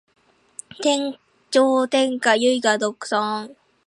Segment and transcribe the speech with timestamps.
[0.03, 0.07] 天上
[1.87, 3.55] 天下唯我独尊